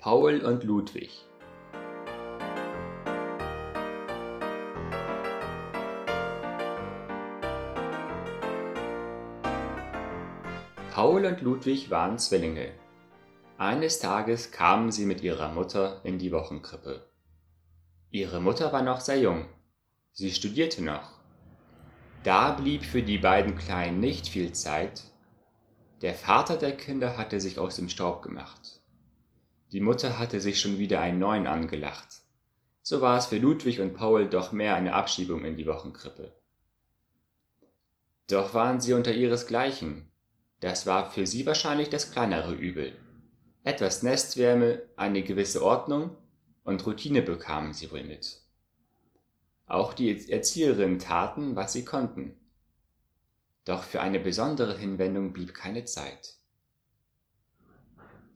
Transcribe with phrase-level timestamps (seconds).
[0.00, 1.10] Paul und Ludwig
[10.90, 12.72] Paul und Ludwig waren Zwillinge.
[13.58, 17.06] Eines Tages kamen sie mit ihrer Mutter in die Wochenkrippe.
[18.10, 19.50] Ihre Mutter war noch sehr jung.
[20.12, 21.10] Sie studierte noch.
[22.24, 25.02] Da blieb für die beiden Kleinen nicht viel Zeit.
[26.00, 28.79] Der Vater der Kinder hatte sich aus dem Staub gemacht.
[29.72, 32.22] Die Mutter hatte sich schon wieder einen neuen angelacht.
[32.82, 36.32] So war es für Ludwig und Paul doch mehr eine Abschiebung in die Wochenkrippe.
[38.28, 40.10] Doch waren sie unter ihresgleichen.
[40.60, 42.96] Das war für sie wahrscheinlich das kleinere Übel.
[43.62, 46.16] Etwas Nestwärme, eine gewisse Ordnung
[46.64, 48.40] und Routine bekamen sie wohl mit.
[49.66, 52.36] Auch die Erzieherinnen taten, was sie konnten.
[53.64, 56.39] Doch für eine besondere Hinwendung blieb keine Zeit.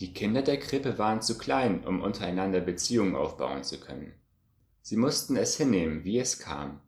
[0.00, 4.14] Die Kinder der Krippe waren zu klein, um untereinander Beziehungen aufbauen zu können.
[4.80, 6.80] Sie mussten es hinnehmen, wie es kam.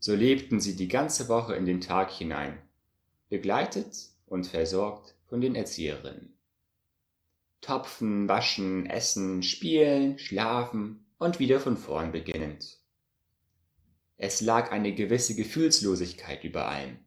[0.00, 2.58] So lebten sie die ganze Woche in den Tag hinein,
[3.28, 6.34] begleitet und versorgt von den Erzieherinnen.
[7.60, 12.78] Topfen, waschen, essen, spielen, schlafen und wieder von vorn beginnend.
[14.16, 16.98] Es lag eine gewisse Gefühlslosigkeit über allem,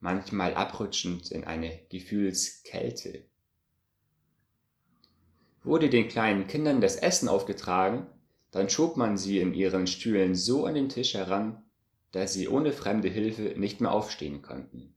[0.00, 3.24] manchmal abrutschend in eine Gefühlskälte.
[5.64, 8.06] Wurde den kleinen Kindern das Essen aufgetragen,
[8.50, 11.62] dann schob man sie in ihren Stühlen so an den Tisch heran,
[12.12, 14.94] dass sie ohne fremde Hilfe nicht mehr aufstehen konnten.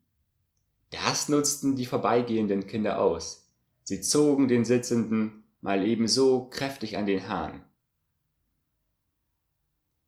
[0.92, 3.50] Das nutzten die vorbeigehenden Kinder aus.
[3.84, 7.64] Sie zogen den Sitzenden mal ebenso kräftig an den Haaren.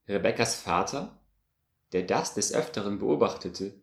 [0.08, 1.18] Rebekkas Vater,
[1.94, 3.74] der das des Öfteren beobachtete,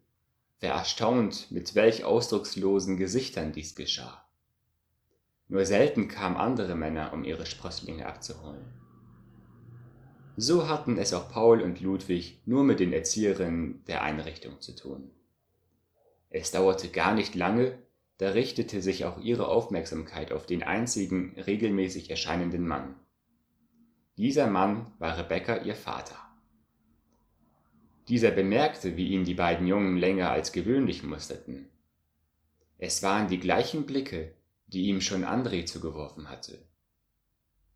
[0.61, 4.23] war erstaunt, mit welch ausdruckslosen Gesichtern dies geschah.
[5.51, 8.65] Nur selten kamen andere Männer, um ihre Sprösslinge abzuholen.
[10.37, 15.11] So hatten es auch Paul und Ludwig nur mit den Erzieherinnen der Einrichtung zu tun.
[16.31, 17.77] Es dauerte gar nicht lange,
[18.19, 22.95] da richtete sich auch ihre Aufmerksamkeit auf den einzigen regelmäßig erscheinenden Mann.
[24.17, 26.17] Dieser Mann war Rebecca ihr Vater.
[28.09, 31.69] Dieser bemerkte, wie ihn die beiden Jungen länger als gewöhnlich musterten.
[32.79, 34.35] Es waren die gleichen Blicke,
[34.73, 36.65] die ihm schon André zugeworfen hatte.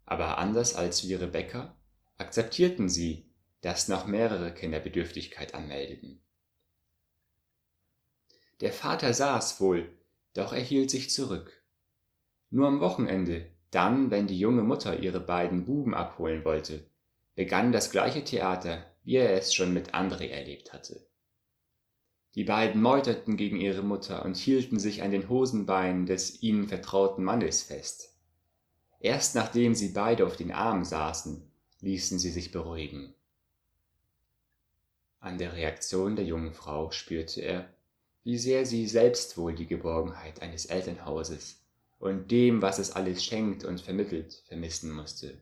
[0.06, 1.74] Aber anders als wie Rebecca
[2.18, 3.26] akzeptierten sie,
[3.60, 6.20] dass noch mehrere Kinder Bedürftigkeit anmeldeten.
[8.60, 9.88] Der Vater saß wohl,
[10.34, 11.62] doch er hielt sich zurück.
[12.50, 16.86] Nur am Wochenende, dann, wenn die junge Mutter ihre beiden Buben abholen wollte,
[17.34, 21.04] begann das gleiche Theater, wie er es schon mit André erlebt hatte.
[22.34, 27.22] Die beiden meuterten gegen ihre Mutter und hielten sich an den Hosenbeinen des ihnen vertrauten
[27.22, 28.12] Mannes fest.
[28.98, 31.42] Erst nachdem sie beide auf den Armen saßen,
[31.80, 33.14] ließen sie sich beruhigen.
[35.20, 37.68] An der Reaktion der jungen Frau spürte er,
[38.24, 41.62] wie sehr sie selbst wohl die Geborgenheit eines Elternhauses
[42.00, 45.40] und dem, was es alles schenkt und vermittelt, vermissen musste.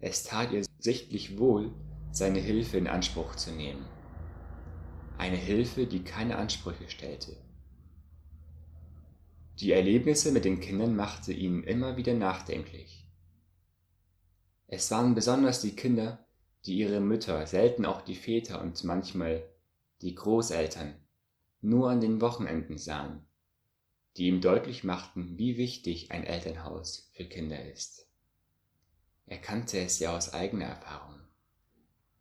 [0.00, 1.72] Es tat ihr sichtlich wohl,
[2.10, 3.86] seine Hilfe in Anspruch zu nehmen
[5.18, 7.36] eine Hilfe, die keine Ansprüche stellte.
[9.60, 13.08] Die Erlebnisse mit den Kindern machte ihn immer wieder nachdenklich.
[14.66, 16.26] Es waren besonders die Kinder,
[16.66, 19.48] die ihre Mütter, selten auch die Väter und manchmal
[20.02, 20.94] die Großeltern
[21.60, 23.24] nur an den Wochenenden sahen,
[24.16, 28.08] die ihm deutlich machten, wie wichtig ein Elternhaus für Kinder ist.
[29.26, 31.20] Er kannte es ja aus eigener Erfahrung.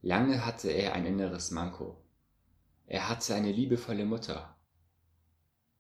[0.02, 2.05] Lange hatte er ein inneres Manko,
[2.88, 4.56] er hatte eine liebevolle Mutter.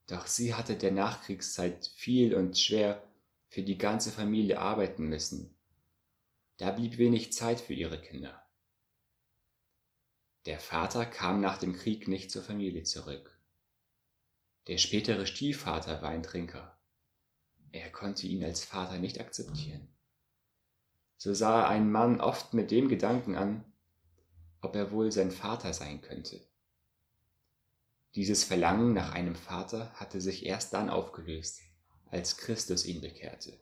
[0.07, 3.03] Doch sie hatte der Nachkriegszeit viel und schwer
[3.49, 5.55] für die ganze Familie arbeiten müssen.
[6.57, 8.41] Da blieb wenig Zeit für ihre Kinder.
[10.45, 13.37] Der Vater kam nach dem Krieg nicht zur Familie zurück.
[14.67, 16.77] Der spätere Stiefvater war ein Trinker.
[17.72, 19.87] Er konnte ihn als Vater nicht akzeptieren.
[21.17, 23.66] So sah er einen Mann oft mit dem Gedanken an,
[24.61, 26.41] ob er wohl sein Vater sein könnte.
[28.16, 31.59] Dieses Verlangen nach einem Vater hatte sich erst dann aufgelöst,
[32.09, 33.59] als Christus ihn bekehrte.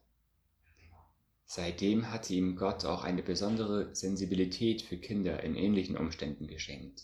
[1.45, 7.03] Seitdem hatte ihm Gott auch eine besondere Sensibilität für Kinder in ähnlichen Umständen geschenkt.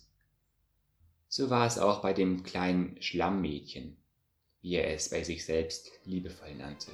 [1.28, 3.98] So war es auch bei dem kleinen Schlammmädchen,
[4.62, 6.92] wie er es bei sich selbst liebevoll nannte.